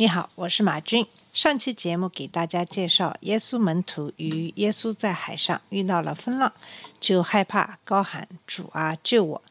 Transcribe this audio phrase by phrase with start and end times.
[0.00, 1.04] 你好，我是马军。
[1.32, 6.52] 上期节目给大家介绍，耶稣门徒与耶稣在海上遇到了风浪，
[7.00, 9.42] 就害怕，高喊：“主啊，救我！”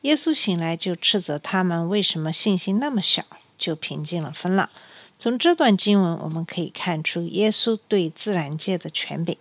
[0.00, 3.22] 耶稣醒来就斥责他们为什么信心那么小，
[3.58, 4.70] 就平静了风浪。
[5.18, 9.36] 从这段经文我们可以看出耶稣对自然界的权柄。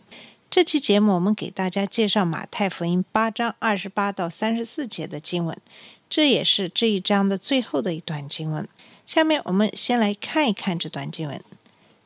[0.51, 5.57] 这期节目我们给大家介绍马太福音八章二十八到三十四节的经文，
[6.09, 8.67] 这也是这一章的最后的一段经文。
[9.09, 11.41] 下面我们先来看一看这段经文。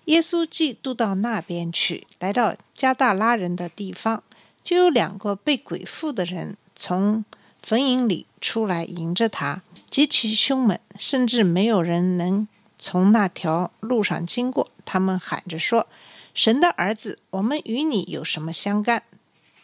[0.06, 4.24] 耶稣既渡到那边去，来到加大拉人的地方，
[4.64, 7.26] 就有两个被鬼附的人从
[7.62, 12.48] 坟茔里出来迎着他，极其凶猛，甚至没有人能
[12.80, 14.72] 从那条路上经过。
[14.86, 15.86] 他们喊着说
[16.34, 19.04] ：“神的儿子，我们与你有什么相干？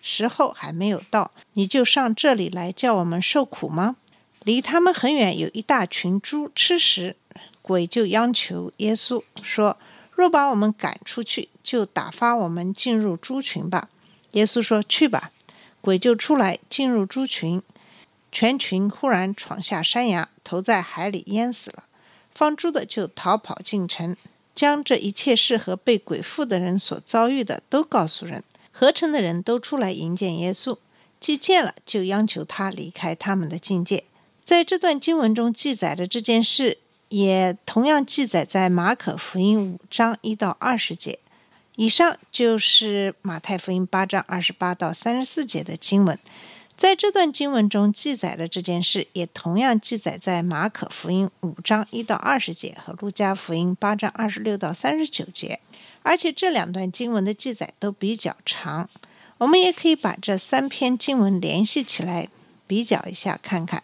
[0.02, 3.96] 时候还没有到，你就上这里来叫我们受苦吗？”
[4.44, 7.18] 离他们很远有一大群猪吃食，
[7.70, 9.78] 鬼就央求耶稣说
[10.12, 13.90] ：“若把我们赶出去，就打发我们进入猪群吧。”
[14.34, 15.30] 耶稣说：“去吧。”
[15.80, 17.62] 鬼就出来进入猪群，
[18.32, 21.84] 全群忽然闯下山崖，投在海里淹死了。
[22.34, 24.18] 放猪的就逃跑进城，
[24.56, 28.44] 将这一切事和被鬼附的人所遭遇的都告诉人。
[28.72, 30.76] 合成的人都出来迎接耶稣，
[31.20, 34.06] 既见了，就央求他离开他们的境界。
[34.44, 41.20] 在这段经文中记载的这件事，也同样记载在马可福音五章一到二十节。
[41.76, 46.18] 以上就是马太福音八章二十八到三十四节的经文。
[46.76, 55.60] 在这段经文中记载的这件事，也同样记载在马可福音五章一到二十节和路加福音八章二十六到三十九节。
[56.04, 58.90] 而且这两段经文的记载都比较长，
[59.38, 62.30] 我们也可以把这三篇经文联系起来
[62.66, 63.84] 比较一下，看看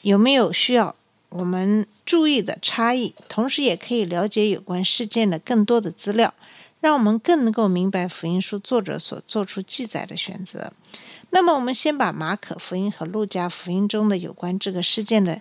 [0.00, 0.96] 有没有需要
[1.30, 6.34] 我们注意的差异，同时也可以了解有关事件的更多的资料，
[6.80, 10.72] 让我们更能够明白福音书作者所做出记载的选择。
[11.30, 15.40] 那么，我们先把马可福音和路加福音中的有关这个事件的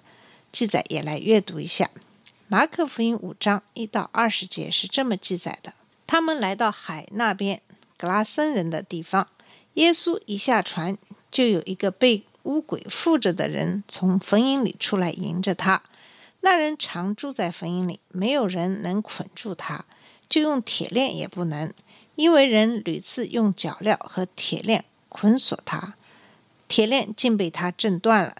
[0.51, 1.89] 记载也来阅读一下。
[2.47, 5.73] 马可福音五章一到二十节是这么记载的。
[6.05, 7.61] 他们来到海那边
[7.97, 9.27] 格拉森人的地方，
[9.73, 10.95] 耶稣一下船，
[11.31, 15.83] 就有一个被乌鬼附着的人从坟茔里出来迎着他。
[16.41, 19.85] 那人常住在坟茔里，没有人能捆住他，
[20.27, 21.71] 就用铁链也不能，
[22.15, 25.93] 因为人屡次用脚镣和铁链捆锁他，
[26.67, 28.35] 铁链竟被他震断了，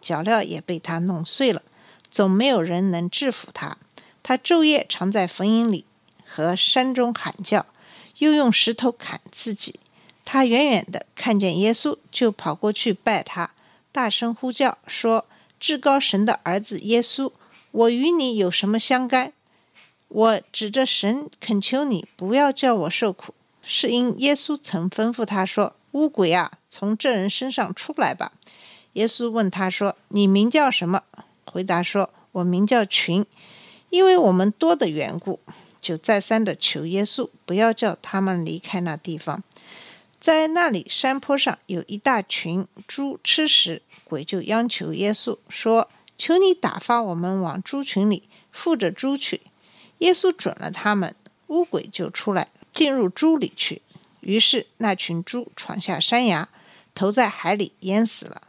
[0.00, 1.62] 脚镣也被他弄碎了，
[2.10, 3.78] 总没有人能制服他。
[4.22, 5.86] 他昼夜常在坟茔里。
[6.36, 7.64] 和山中喊叫，
[8.18, 9.78] 又用石头砍自己。
[10.24, 13.52] 他远远的看见耶稣，就跑过去拜他，
[13.94, 15.24] 大声呼叫说
[15.60, 17.30] ：“至高神的儿子耶稣，
[17.70, 19.32] 我与你有什么相干？
[20.08, 23.32] 我指着神恳求你，不要叫我受苦。
[23.62, 28.32] 是因耶稣曾吩咐他说：‘乌鬼啊，从这人身上出来吧。’
[28.94, 31.04] 耶稣问他说：‘你名叫什么？’
[31.46, 33.24] 回答说：‘我名叫群，
[33.90, 35.38] 因为我们多的缘故。’
[35.80, 39.44] 就再三的求耶稣不要叫他们离开那地方。
[40.24, 49.42] 在那里山坡上有一大群猪吃食，鬼就央求耶稣说：“求你打发我们往猪群里附着猪去。”
[50.00, 51.14] 耶稣准了他们，
[51.48, 53.82] 乌鬼就出来进入猪里去。
[54.20, 56.48] 于是那群猪闯下山崖，
[56.94, 58.44] 投在海里淹死了。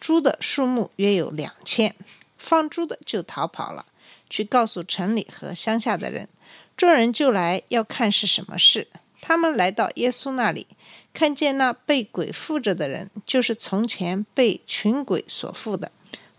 [0.00, 1.94] 猪的数目约有两千，
[2.38, 3.86] 放猪的就逃跑了，
[4.28, 6.28] 去告诉城里和乡下的人。
[6.76, 8.88] 众人就来要看是什么事。
[9.30, 10.66] 他们来到耶稣那里，
[11.14, 15.92] 看见那被鬼附着的人，就是从前被群鬼所附的，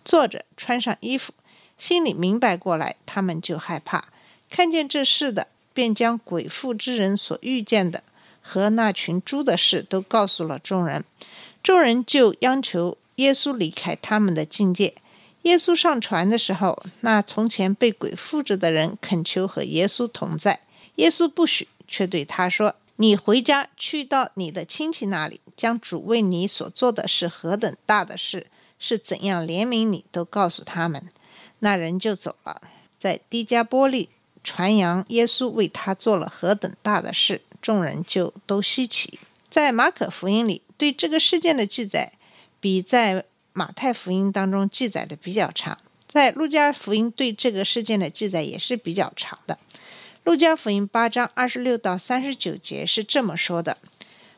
[0.03, 1.31] 坐着穿上衣服，
[1.77, 4.09] 心里明白过来，他们就害怕。
[4.49, 8.03] 看见这事的，便将鬼附之人所遇见的
[8.41, 11.05] 和那群猪的事都告诉了众人。
[11.63, 14.95] 众人就央求耶稣离开他们的境界。
[15.43, 20.59] 耶稣上船的时候，那从前被鬼附着的人恳求和耶稣同在，
[20.95, 28.45] 耶稣不许，却对他说：“你回家去到你的亲戚那里，将主为你所做的是何等大的事，
[28.77, 31.09] 是怎样怜悯你，都告诉他们。”
[31.63, 32.61] 那人就走了，
[32.99, 34.09] 在低加波利
[34.43, 39.17] 传扬耶稣为他做了何等大的事，众人就都稀奇。
[39.49, 42.13] 在马可福音里，对这个事件的记载
[42.59, 45.79] 比在马太福音当中记载的比较长。
[46.07, 49.57] 在路加福音对这个事件的记载也是比较长的。
[50.23, 53.79] 路加福音八章二十六到三十九节是这么说的：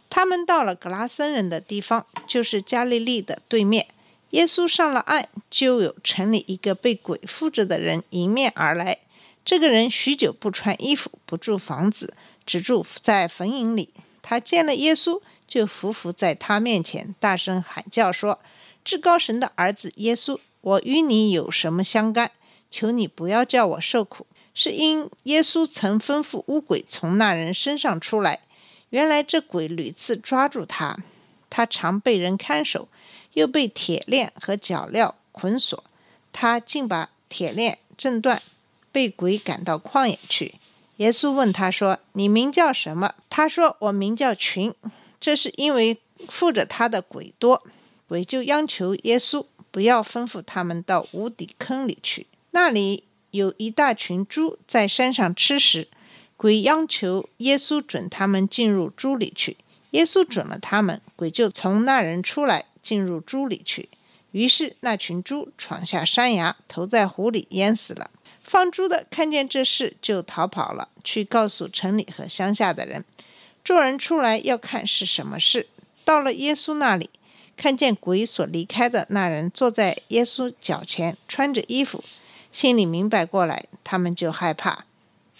[0.09, 3.87] 他们到了格拉森人的地方，就是加利利的对面。
[4.29, 8.99] 耶稣上了岸，就有城里一个被鬼附着的人迎面而来。
[9.43, 12.13] 这个人许久不穿衣服，不住房子，
[12.45, 13.89] 只住在坟茔里。
[14.21, 18.39] 他见了耶稣，就伏伏在他面前，大声喊叫说
[18.85, 22.31] ：“至高神的儿子耶稣，我与你有什么相干？
[22.71, 28.39] 求你不要叫我受苦。”是因耶稣曾吩咐乌鬼从那人身上出来。
[28.89, 30.97] 原来这鬼屡次抓住他，
[31.49, 32.87] 他常被人看守。
[33.33, 35.83] 又被铁链和脚镣捆锁，
[36.31, 38.39] 他竟把铁链挣断，
[38.91, 40.53] 被鬼赶到旷野去。
[40.97, 44.71] 耶稣问他说：“你名叫什么？”他说：“我名叫群。”
[45.19, 45.97] 这是因为
[46.29, 47.63] 附着他的鬼多，
[48.07, 52.27] 鬼就央求耶稣不要吩咐他们到无底坑里去。
[52.51, 55.87] 那里有一大群猪在山上吃食，
[56.35, 59.57] 鬼央求耶稣准他们进入猪里去。
[59.91, 62.65] 耶稣准了他们，鬼就从那人出来。
[62.83, 63.87] 进入猪里去，
[64.31, 68.11] 于是那群猪闯下山崖，投在湖里淹死了。
[68.43, 73.05] 放猪的看见这事，就逃跑了，去告诉城里和乡下的人。
[73.63, 75.67] 众人出来要看是什么事，
[76.03, 77.09] 到了耶稣那里，
[77.55, 82.03] 看见鬼所离开的那人坐在耶稣脚前，穿着衣服，
[82.53, 84.85] 心里明白过来，他们就害怕。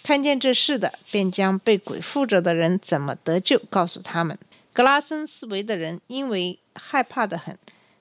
[0.02, 4.38] 看见这事的，便将被鬼附着的人怎么得救，告诉他们。
[4.74, 7.56] 格拉森思维的人因为害怕的很，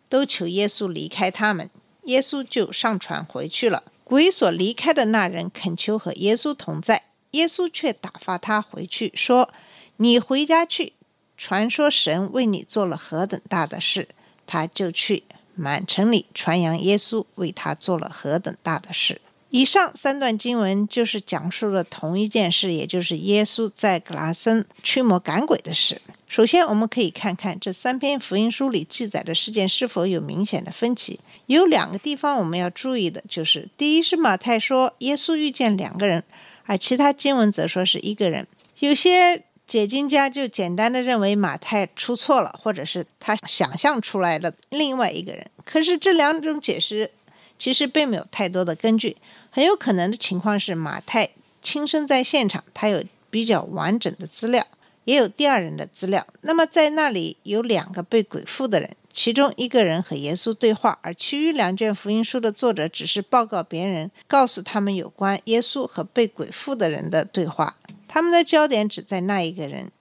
[0.10, 1.70] 都求耶稣离开他们。
[2.06, 3.84] 耶稣就上船回去了。
[4.04, 9.50] 鬼所离开的那人恳求和耶稣同在，耶稣却打发他回去，说
[9.98, 10.94] ：“你回家去，
[11.38, 14.10] 传说神为你做了何等大的事。”
[14.46, 15.24] 他就去
[15.56, 19.22] 满城里传扬耶稣为他做了何等大的事。
[19.50, 26.02] 以上三段经文就是讲述了同一件事，也就是耶稣在格拉森驱魔赶鬼的事。
[26.28, 31.20] 首先，我们可以看看这三篇福音书里记载的事件是否有明显的分歧。
[31.46, 36.24] 有两个地方我们要注意的，就是第一是马太说耶稣遇见两个人，
[36.66, 38.48] 而其他经文则说是一个人。
[38.80, 45.50] 有些解经家就简单的认为马太出错了，或者是他想象出来的另外一个人。
[45.66, 47.10] 可是这两种解释
[47.58, 49.18] 其实并没有太多的根据。
[49.50, 51.28] 很有可能的情况是马太
[51.64, 54.64] 亲身在现场，他有比较完整的资料。
[55.06, 56.26] 也有第二人的资料。
[56.42, 67.76] 那么在那里有两个被鬼附的人，其中一个人和耶稣对话，而其余两卷福音书的作者只是报告别人，告诉他们有关耶稣和被鬼附的人的对话。
[68.14, 69.92] 他们的焦点只在那一个人，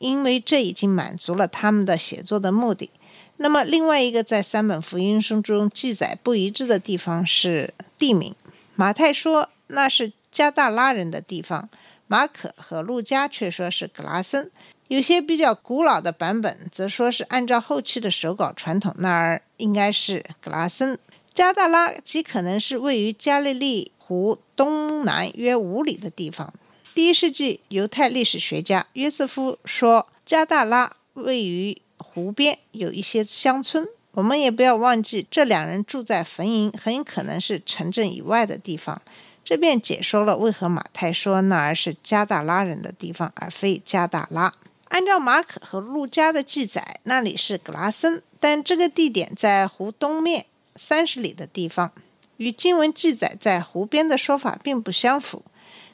[0.00, 2.90] 因为这已经满足了他们的写作的目的。
[3.36, 8.34] 那么另外一个在三本福音书中记载不一致的地方是地名。
[8.74, 11.68] 马太说那是加大拉人的地方。
[12.08, 14.50] 马可和路加却说是格拉森，
[14.88, 20.98] 有些比较古老的版本则说是按照后期的手稿传统，那儿应该是格拉森。
[21.32, 26.52] 加大拉极可能是位于加利利湖东南约五里的地方。
[27.00, 33.88] 第一世纪犹太历史学家约瑟夫说，加大拉位于湖边，有一些乡村。
[34.12, 39.00] 我们也不要忘记，这两人住在坟茔，很可能是城镇以外的地方。
[39.42, 44.52] 这便解说了为何马太说那儿是加大拉人的地方，而非加大拉。
[44.88, 50.44] 按照马可和路加的记载，那里是格拉森，但这个地点在湖东面
[50.76, 51.90] 三十里的地方，
[52.36, 55.42] 与经文记载在湖边的说法并不相符。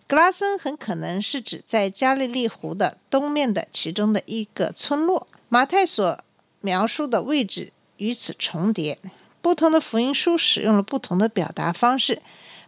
[0.08, 5.26] 格拉森很可能是指在加利利湖的东面的其中的一个村落。
[5.48, 6.22] 马太所
[6.60, 8.98] 描述的位置与此重叠，
[9.40, 12.22] 不同的福音书使用了不同的表达方式。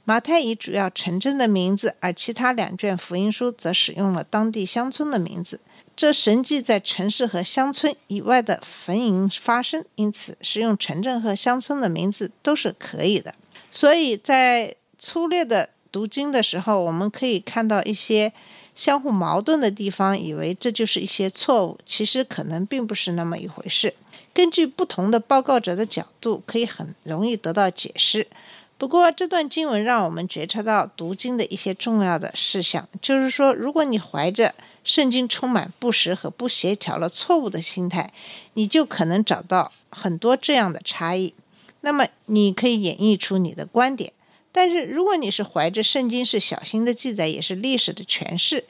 [0.04, 5.61] 马太以主要城镇的名字，而其他两卷福音书则使用了当地乡村的名字。
[5.95, 13.35] 这神迹在城市和乡村以外的坟茔发生，因此使用城镇和乡村的名字都是可以的。
[13.71, 15.68] 所以在粗略的
[15.99, 18.33] 读经的时候，我们可以看到一些
[18.73, 23.93] 相互矛盾的地方，以为这就是一些错误，其实可能并不是那么一回事。
[24.33, 28.28] 根据不同的报告者的角度，可以很容易得到解释。
[28.76, 38.12] 不过，这段经文让我们觉察到读经的一些重要的事项，就是说，如果你怀着圣经充满不实和不协调了错误的心态，
[38.55, 41.35] 你就可能找到很多这样的差异。
[41.81, 44.12] 那么，你可以演绎出你的观点。
[44.61, 48.65] 但是，如果你是怀着圣经是小心的记载，也是历史的诠释，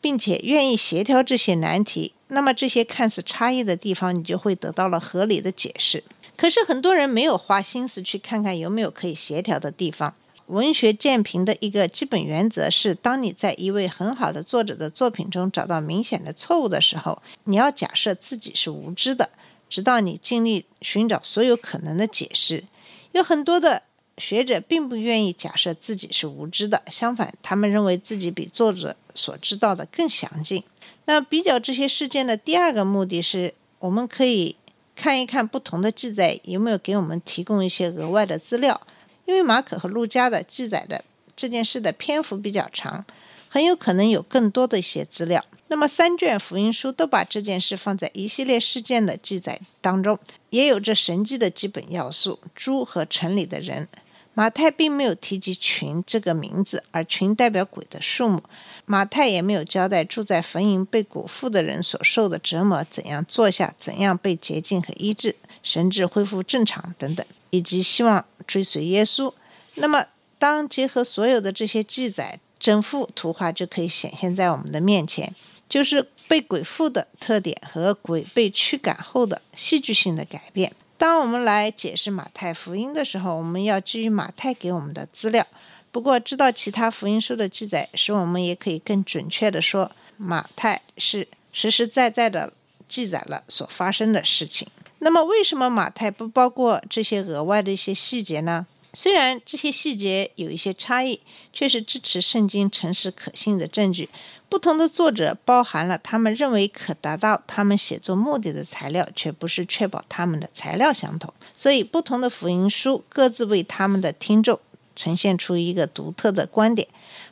[0.00, 6.02] 并且愿意协调这些难题，那么这些看似差异的地方，你就会得到了合理的解释。
[6.38, 10.14] 可是很多人没有花心思去看看有没有可以协调的地方。
[10.46, 19.28] 文学鉴评的一个基本原则是：当你在一位很好的作者的作品中找到明显的错误的时候，你要假设自己是无知的，
[19.68, 22.64] 直到你尽力寻找所有可能的解释。
[23.12, 23.82] 有很多的
[24.18, 30.62] 学者并不愿意假设自己是无知的，相反，他们认为自己比作者所知道的更详尽。
[31.04, 34.56] 那比较这些事件的第二个目的是，我们可以
[34.94, 38.80] 看一看不同的记载有没有给我们提供一些额外的资料。
[39.26, 41.04] 因为马可和路加的记载的
[41.36, 43.04] 这件事的篇幅比较长，
[43.48, 45.44] 很有可能有更多的一些资料。
[45.66, 50.16] 那么三卷福音书都把这件事放在一系列事件的记载当中，
[50.50, 53.88] 也有着神迹的基本要素：猪和城里的人。
[54.36, 58.42] 马太并没有提及“群”这个名字，而“群”代表鬼的数目。
[58.84, 67.24] 马太也没有交代住在坟茔被蛊附的人所受的折磨，怎样坐下，怎样被洁净和医治，神智恢复正常等等。
[67.48, 69.32] 以及希望追随耶稣，
[69.76, 70.04] 那么
[70.38, 75.34] 当结合所有的这些记载，整幅图画就可以显现在我们的面前，
[75.66, 80.74] 就是被鬼附的特点和鬼被驱赶后的戏剧性的改变。
[80.98, 85.46] 当我们来解释马太福音的时候，我们要基于马太给我们的资料。
[85.92, 92.52] 不过，知道其他福音书的记载，使我们也可以更准确地说，马太是实实在在的
[92.88, 94.68] 记载了所发生的事情。
[94.98, 98.66] 那么，为什么马太不包括这些额外的一些细节呢？
[98.92, 101.20] 虽然这些细节有一些差异，
[101.52, 104.08] 却是支持圣经诚实可信的证据。
[104.48, 111.32] 不同的作者包含了他们认为可达到他们写作目的的材料，却不是确保他们的材料相同。
[111.54, 114.58] 所以，不同的福音书各自为他们的听众
[114.94, 116.86] 呈现出一个独特的观点。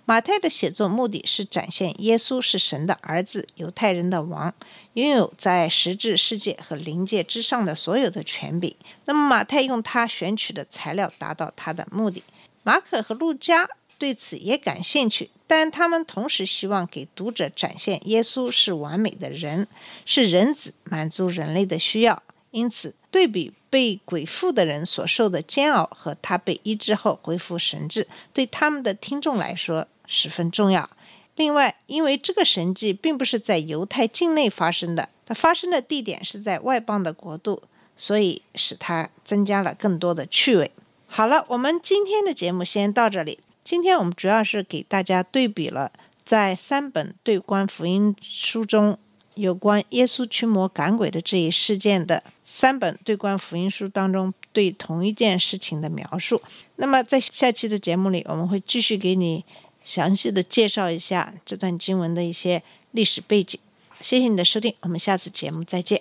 [0.05, 4.53] 马太的写作目的是展现耶稣是神的儿子，犹太人的王，
[4.95, 8.75] 拥有在实质世界和灵界之上的所有的权柄。
[9.07, 12.23] 那么，马太用他选取的材料达到他的目的。
[12.65, 13.69] 马可和路加
[14.05, 19.67] 对此也感兴趣，但他们同时希望给读者展现耶稣是完美的人，
[20.05, 22.23] 是人子，满足人类的需要。
[22.51, 29.89] 因此，对比被鬼附的人所受的煎熬和他被医治后恢复神智，对他们的听众来说。
[30.07, 30.91] 十分重要。
[31.37, 37.63] 另外，因为这个神迹并不是在犹太境内发生的，它发生的地点是在外邦的国度，
[37.97, 40.71] 所以使它增加了更多的趣味。
[41.07, 43.39] 好了，我们今天的节目先到这里。
[43.65, 45.91] 今天我们主要是给大家对比了
[46.25, 48.99] 在三本对观福音书中
[49.35, 56.41] 有关耶稣驱魔赶鬼的这一事件的三本对观福音书当中对同一件事情的描述。
[56.77, 59.45] 那么，在下期的节目里，我们会继续给你。
[59.85, 63.61] 详细的介绍一下这段经文的一些历史背景。
[64.01, 66.01] 谢谢你的收听，我们下次节目再见。